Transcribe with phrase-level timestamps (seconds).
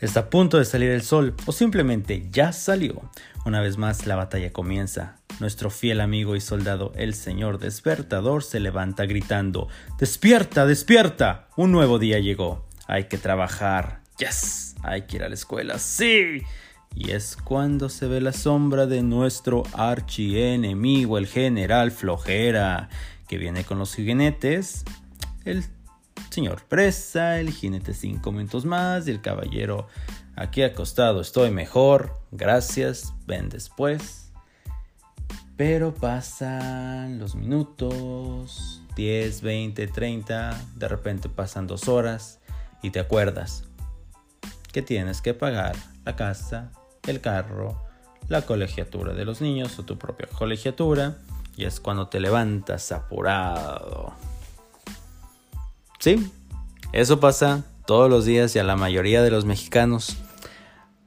[0.00, 3.10] Está a punto de salir el sol o simplemente ya salió.
[3.46, 5.16] Una vez más la batalla comienza.
[5.40, 9.68] Nuestro fiel amigo y soldado, el señor despertador, se levanta gritando,
[9.98, 11.48] ¡Despierta, despierta!
[11.56, 12.66] Un nuevo día llegó.
[12.86, 14.00] Hay que trabajar.
[14.18, 14.74] ¡Yes!
[14.82, 15.78] Hay que ir a la escuela.
[15.78, 16.42] ¡Sí!
[16.94, 22.88] Y es cuando se ve la sombra de nuestro archienemigo, el general Flojera,
[23.28, 24.84] que viene con los jinetes,
[25.44, 25.64] el
[26.30, 29.86] señor presa, el jinete cinco minutos más y el caballero
[30.36, 34.30] aquí acostado estoy mejor, gracias, ven después.
[35.56, 42.40] Pero pasan los minutos, 10, 20, 30, de repente pasan dos horas
[42.82, 43.64] y te acuerdas
[44.72, 46.70] que tienes que pagar la casa,
[47.06, 47.82] el carro,
[48.28, 51.16] la colegiatura de los niños o tu propia colegiatura
[51.56, 54.12] y es cuando te levantas apurado.
[56.06, 56.30] Sí,
[56.92, 60.16] eso pasa todos los días y a la mayoría de los mexicanos.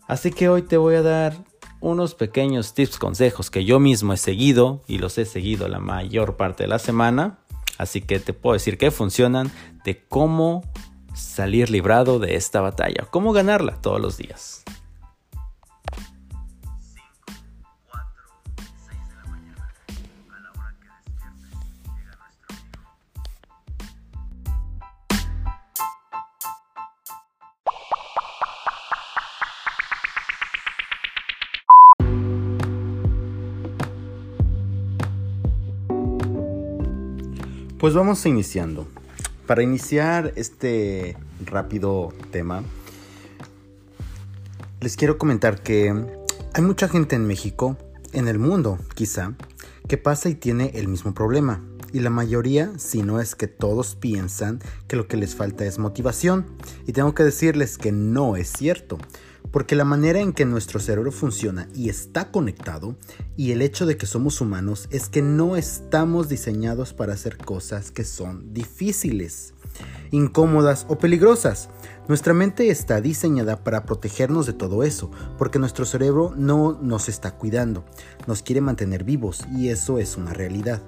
[0.09, 1.38] Así que hoy te voy a dar
[1.80, 6.36] unos pequeños tips, consejos que yo mismo he seguido y los he seguido la mayor
[6.36, 7.39] parte de la semana.
[7.78, 9.50] Así que te puedo decir que funcionan
[9.86, 10.69] de cómo
[11.13, 14.66] salir librado de esta batalla, cómo ganarla todos los días.
[37.80, 38.89] Pues vamos iniciando.
[39.47, 42.61] Para iniciar este rápido tema,
[44.81, 45.95] les quiero comentar que
[46.53, 47.77] hay mucha gente en México,
[48.11, 49.33] en el mundo quizá,
[49.88, 51.63] que pasa y tiene el mismo problema.
[51.94, 55.80] Y la mayoría, si no es que todos piensan que lo que les falta es
[55.80, 56.47] motivación.
[56.85, 58.97] Y tengo que decirles que no es cierto.
[59.52, 62.96] Porque la manera en que nuestro cerebro funciona y está conectado,
[63.35, 67.91] y el hecho de que somos humanos, es que no estamos diseñados para hacer cosas
[67.91, 69.53] que son difíciles,
[70.12, 71.69] incómodas o peligrosas.
[72.07, 77.38] Nuestra mente está diseñada para protegernos de todo eso, porque nuestro cerebro no nos está
[77.38, 77.85] cuidando,
[78.28, 80.81] nos quiere mantener vivos y eso es una realidad.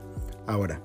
[0.47, 0.81] Ahora,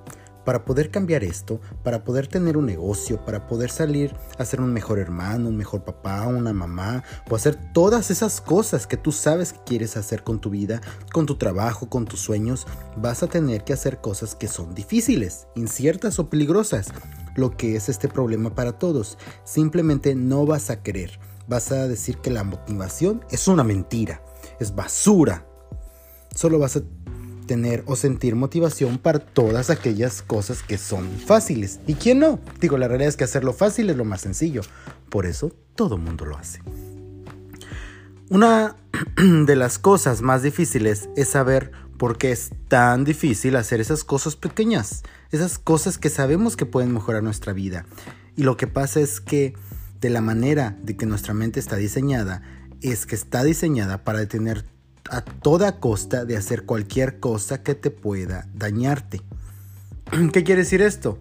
[0.46, 4.72] para poder cambiar esto, para poder tener un negocio, para poder salir a ser un
[4.72, 9.52] mejor hermano, un mejor papá, una mamá, o hacer todas esas cosas que tú sabes
[9.52, 10.80] que quieres hacer con tu vida,
[11.12, 12.64] con tu trabajo, con tus sueños,
[12.96, 16.92] vas a tener que hacer cosas que son difíciles, inciertas o peligrosas.
[17.34, 19.18] Lo que es este problema para todos.
[19.44, 21.18] Simplemente no vas a querer.
[21.48, 24.22] Vas a decir que la motivación es una mentira,
[24.60, 25.44] es basura.
[26.34, 26.82] Solo vas a
[27.46, 31.80] tener o sentir motivación para todas aquellas cosas que son fáciles.
[31.86, 32.40] ¿Y quién no?
[32.60, 34.62] Digo, la realidad es que hacerlo fácil es lo más sencillo.
[35.08, 36.60] Por eso todo mundo lo hace.
[38.28, 38.76] Una
[39.16, 44.36] de las cosas más difíciles es saber por qué es tan difícil hacer esas cosas
[44.36, 47.86] pequeñas, esas cosas que sabemos que pueden mejorar nuestra vida.
[48.36, 49.54] Y lo que pasa es que
[50.00, 52.42] de la manera de que nuestra mente está diseñada,
[52.82, 54.64] es que está diseñada para detener
[55.10, 59.20] a toda costa de hacer cualquier cosa que te pueda dañarte.
[60.32, 61.18] ¿Qué quiere decir esto?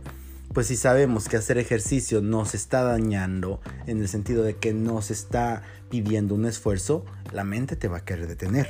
[0.54, 5.12] Pues si sabemos que hacer ejercicio nos está dañando en el sentido de que nos
[5.12, 7.04] está pidiendo un esfuerzo,
[7.34, 8.70] la mente te va a querer detener.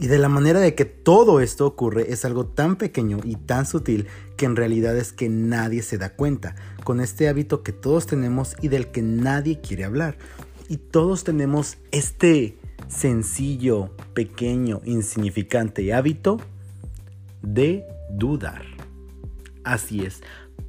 [0.00, 3.66] Y de la manera de que todo esto ocurre es algo tan pequeño y tan
[3.66, 4.06] sutil
[4.36, 8.54] que en realidad es que nadie se da cuenta, con este hábito que todos tenemos
[8.62, 10.16] y del que nadie quiere hablar.
[10.68, 12.56] Y todos tenemos este
[12.88, 16.38] sencillo, pequeño, insignificante hábito
[17.42, 18.62] de dudar.
[19.64, 20.22] Así es,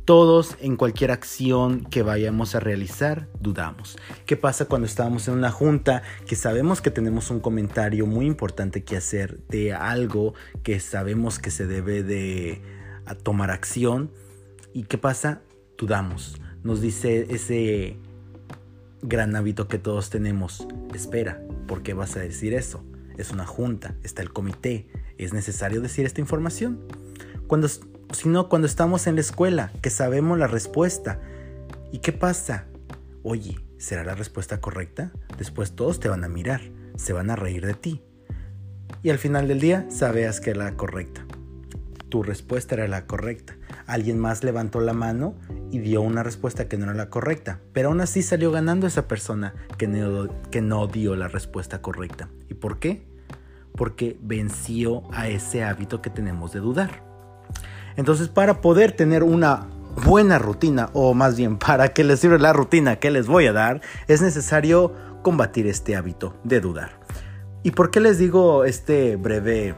[0.10, 3.96] todos en cualquier acción que vayamos a realizar dudamos.
[4.26, 8.84] ¿Qué pasa cuando estamos en una junta que sabemos que tenemos un comentario muy importante
[8.84, 12.62] que hacer de algo que sabemos que se debe de
[13.24, 14.12] tomar acción?
[14.74, 15.42] ¿Y qué pasa?
[15.78, 16.42] Dudamos.
[16.64, 17.98] Nos dice ese
[19.02, 20.68] gran hábito que todos tenemos.
[20.94, 21.40] Espera,
[21.70, 22.84] ¿por qué vas a decir eso?
[23.20, 24.90] Es una junta, está el comité,
[25.20, 26.80] ¿es necesario decir esta información?
[27.46, 31.22] Cuando, si no, cuando estamos en la escuela, que sabemos la respuesta.
[31.92, 32.66] ¿Y qué pasa?
[33.22, 35.12] Oye, ¿será la respuesta correcta?
[35.38, 36.62] Después todos te van a mirar,
[36.96, 38.02] se van a reír de ti.
[39.04, 41.24] Y al final del día sabías que era la correcta.
[42.10, 43.59] Tu respuesta era la correcta.
[43.90, 45.34] Alguien más levantó la mano
[45.72, 47.60] y dio una respuesta que no era la correcta.
[47.74, 52.30] Pero aún así salió ganando esa persona que no, que no dio la respuesta correcta.
[52.50, 53.08] ¿Y por qué?
[53.76, 57.04] Porque venció a ese hábito que tenemos de dudar.
[57.98, 59.66] Entonces para poder tener una
[60.06, 63.54] buena rutina, o más bien para que les sirva la rutina que les voy a
[63.54, 64.94] dar, es necesario
[65.24, 67.00] combatir este hábito de dudar.
[67.64, 69.74] ¿Y por qué les digo este breve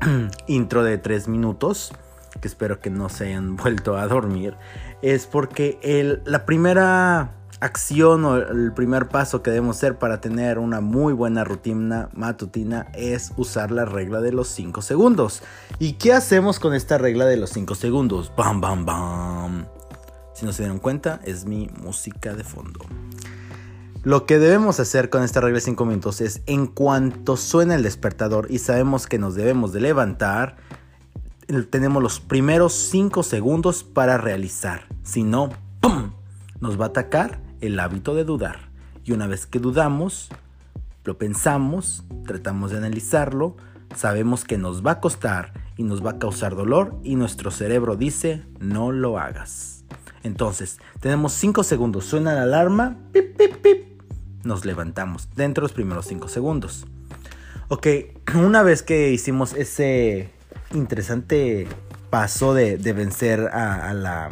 [0.48, 1.92] intro de tres minutos?
[2.40, 4.56] Que espero que no se hayan vuelto a dormir.
[5.02, 10.58] Es porque el, la primera acción o el primer paso que debemos hacer para tener
[10.58, 15.42] una muy buena rutina matutina es usar la regla de los 5 segundos.
[15.78, 18.32] ¿Y qué hacemos con esta regla de los 5 segundos?
[18.36, 19.66] Bam, bam, bam.
[20.34, 22.80] Si no se dieron cuenta, es mi música de fondo.
[24.02, 27.82] Lo que debemos hacer con esta regla de 5 minutos es en cuanto suena el
[27.82, 30.56] despertador y sabemos que nos debemos de levantar,
[31.68, 34.86] tenemos los primeros 5 segundos para realizar.
[35.02, 35.50] Si no,
[35.80, 36.12] ¡pum!
[36.60, 38.70] Nos va a atacar el hábito de dudar.
[39.04, 40.30] Y una vez que dudamos,
[41.04, 43.56] lo pensamos, tratamos de analizarlo,
[43.96, 47.96] sabemos que nos va a costar y nos va a causar dolor y nuestro cerebro
[47.96, 49.84] dice no lo hagas.
[50.22, 54.02] Entonces, tenemos 5 segundos, suena la alarma, pip, pip, pip,
[54.44, 56.86] nos levantamos dentro de los primeros 5 segundos.
[57.68, 57.86] Ok,
[58.36, 60.30] una vez que hicimos ese
[60.74, 61.66] interesante
[62.10, 64.30] paso de, vencer a, la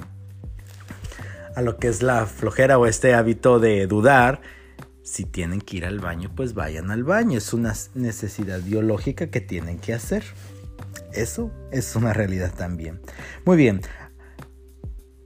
[1.54, 4.40] a lo que es la flojera o este hábito de dudar,
[5.02, 7.38] si tienen que ir al baño, pues vayan al baño.
[7.38, 10.22] Es una necesidad biológica que tienen que hacer.
[11.12, 13.00] Eso es una realidad también.
[13.44, 13.80] Muy bien,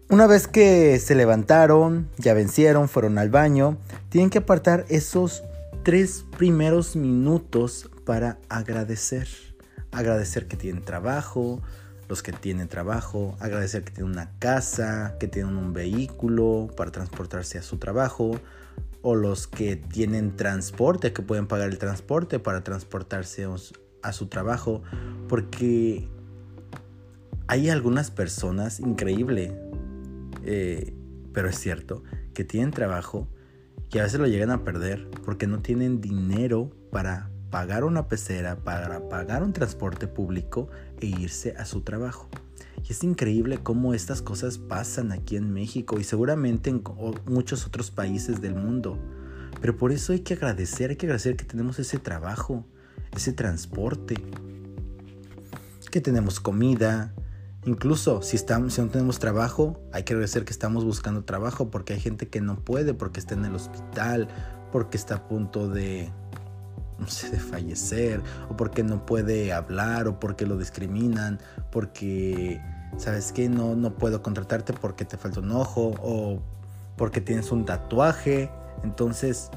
[0.08, 5.42] una vez que se levantaron, ya vencieron, fueron al baño, tienen que apartar esos
[5.82, 9.51] tres primeros minutos para agradecer.
[9.92, 11.62] Agradecer que tienen trabajo,
[12.08, 17.58] los que tienen trabajo, agradecer que tienen una casa, que tienen un vehículo para transportarse
[17.58, 18.40] a su trabajo,
[19.02, 23.46] o los que tienen transporte, que pueden pagar el transporte para transportarse
[24.02, 24.82] a su trabajo,
[25.28, 26.08] porque
[27.46, 29.58] hay algunas personas, increíble,
[30.44, 30.94] eh,
[31.32, 32.02] pero es cierto,
[32.34, 33.28] que tienen trabajo
[33.90, 38.56] y a veces lo llegan a perder porque no tienen dinero para pagar una pecera,
[38.56, 40.70] para pagar un transporte público
[41.00, 42.28] e irse a su trabajo.
[42.82, 46.82] Y es increíble cómo estas cosas pasan aquí en México y seguramente en
[47.26, 48.98] muchos otros países del mundo.
[49.60, 52.64] Pero por eso hay que agradecer, hay que agradecer que tenemos ese trabajo,
[53.14, 54.16] ese transporte,
[55.90, 57.14] que tenemos comida,
[57.64, 61.92] Incluso si, estamos, si no tenemos trabajo, hay que agradecer que estamos buscando trabajo porque
[61.92, 64.26] hay gente que no puede, porque está en el hospital,
[64.72, 66.10] porque está a punto de,
[67.30, 71.40] de fallecer, o porque no puede hablar, o porque lo discriminan,
[71.70, 72.60] porque,
[72.96, 73.48] ¿sabes qué?
[73.48, 76.42] No, no puedo contratarte porque te falta un ojo, o
[76.96, 78.50] porque tienes un tatuaje.
[78.84, 79.50] Entonces,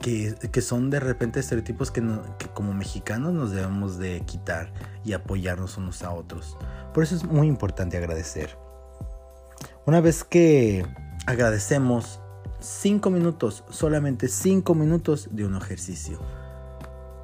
[0.00, 2.02] que, son de repente estereotipos que,
[2.38, 4.72] que, como mexicanos nos debemos de quitar
[5.04, 6.56] y apoyarnos unos a otros.
[6.94, 8.56] Por eso es muy importante agradecer.
[9.86, 10.86] Una vez que
[11.26, 12.20] agradecemos
[12.60, 16.20] 5 minutos, solamente 5 minutos de un ejercicio.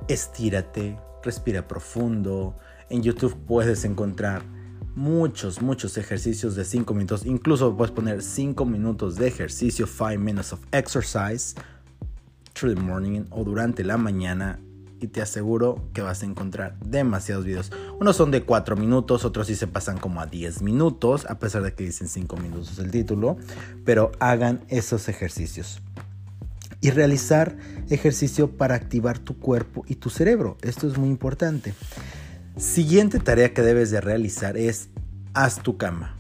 [0.09, 2.57] Estírate, respira profundo.
[2.89, 4.43] En YouTube puedes encontrar
[4.95, 7.27] muchos, muchos ejercicios de 5 minutos.
[7.27, 11.55] Incluso puedes poner 5 minutos de ejercicio, 5 minutes of exercise
[12.55, 14.59] through the morning o durante la mañana
[15.01, 17.73] y te aseguro que vas a encontrar demasiados videos.
[18.01, 21.63] Unos son de 4 minutos, otros sí se pasan como a 10 minutos, a pesar
[21.63, 23.37] de que dicen 5 minutos el título,
[23.85, 25.83] pero hagan esos ejercicios.
[26.81, 27.57] Y realizar
[27.89, 30.57] ejercicio para activar tu cuerpo y tu cerebro.
[30.63, 31.75] Esto es muy importante.
[32.57, 34.89] Siguiente tarea que debes de realizar es
[35.35, 36.19] haz tu cama.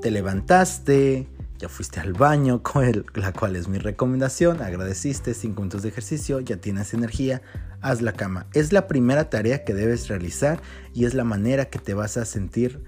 [0.00, 2.62] Te levantaste, ya fuiste al baño,
[3.14, 7.42] la cual es mi recomendación, agradeciste 5 minutos de ejercicio, ya tienes energía,
[7.84, 8.46] haz la cama.
[8.54, 10.60] Es la primera tarea que debes realizar
[10.94, 12.82] y es la manera que te vas a sentir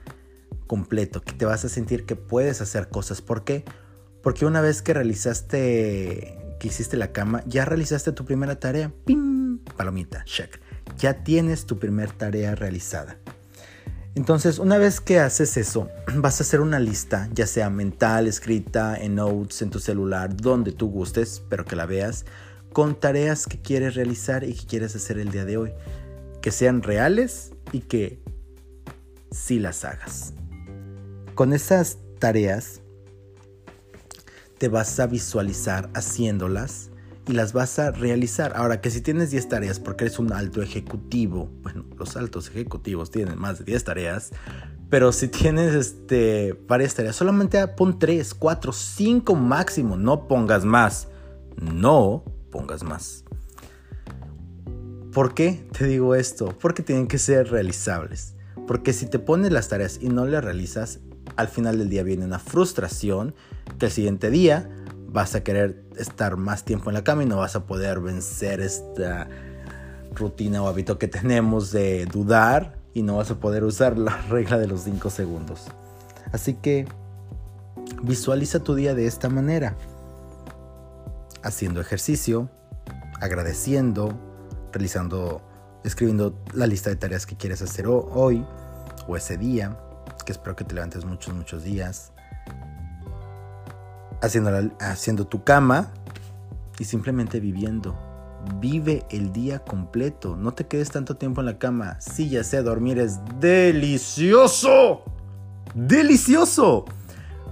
[0.66, 3.20] completo, que te vas a sentir que puedes hacer cosas.
[3.20, 3.64] ¿Por qué?
[4.22, 8.90] Porque una vez que realizaste, que hiciste la cama, ya realizaste tu primera tarea.
[9.04, 9.58] ¡Pim!
[9.76, 10.60] Palomita, check.
[10.96, 13.18] Ya tienes tu primera tarea realizada.
[14.14, 18.96] Entonces, una vez que haces eso, vas a hacer una lista, ya sea mental, escrita,
[18.96, 22.24] en notes, en tu celular, donde tú gustes, pero que la veas,
[22.76, 25.72] con tareas que quieres realizar y que quieres hacer el día de hoy.
[26.42, 28.22] Que sean reales y que
[29.30, 30.34] sí las hagas.
[31.34, 32.82] Con esas tareas
[34.58, 36.90] te vas a visualizar haciéndolas
[37.26, 38.52] y las vas a realizar.
[38.54, 43.10] Ahora que si tienes 10 tareas porque eres un alto ejecutivo, bueno, los altos ejecutivos
[43.10, 44.32] tienen más de 10 tareas,
[44.90, 51.08] pero si tienes este, varias tareas, solamente pon 3, 4, 5 máximo, no pongas más.
[51.56, 53.24] No pongas más.
[55.12, 56.56] ¿Por qué te digo esto?
[56.58, 58.34] Porque tienen que ser realizables.
[58.66, 61.00] Porque si te pones las tareas y no las realizas,
[61.36, 63.34] al final del día viene una frustración
[63.78, 64.70] que el siguiente día
[65.08, 68.60] vas a querer estar más tiempo en la cama y no vas a poder vencer
[68.60, 69.28] esta
[70.14, 74.56] rutina o hábito que tenemos de dudar y no vas a poder usar la regla
[74.58, 75.66] de los 5 segundos.
[76.32, 76.86] Así que
[78.02, 79.76] visualiza tu día de esta manera.
[81.46, 82.50] Haciendo ejercicio,
[83.20, 84.18] agradeciendo,
[84.72, 85.40] realizando,
[85.84, 88.44] escribiendo la lista de tareas que quieres hacer hoy
[89.06, 89.78] o ese día,
[90.24, 92.12] que espero que te levantes muchos, muchos días.
[94.20, 94.50] Haciendo,
[94.80, 95.92] haciendo tu cama
[96.78, 97.96] y simplemente viviendo
[98.60, 100.36] Vive el día completo.
[100.36, 102.00] No te quedes tanto tiempo en la cama.
[102.00, 105.02] Sí, ya sé, dormir es delicioso.
[105.74, 106.84] Delicioso.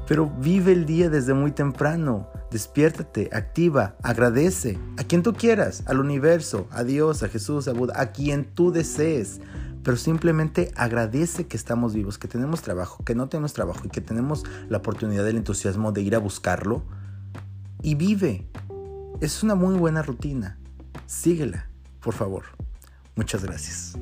[0.07, 2.29] Pero vive el día desde muy temprano.
[2.55, 8.01] Despiértate, activa, agradece a quien tú quieras, al universo, a Dios, a Jesús, a Buda,
[8.01, 9.41] a quien tú desees.
[9.83, 14.01] Pero simplemente agradece que estamos vivos, que tenemos trabajo, que no tenemos trabajo y que
[14.01, 16.85] tenemos la oportunidad del entusiasmo de ir a buscarlo.
[17.83, 18.49] Y vive.
[19.21, 20.57] Es una muy buena rutina
[21.07, 21.69] síguela,
[22.01, 22.45] por favor.
[23.17, 23.99] Muchas gracias.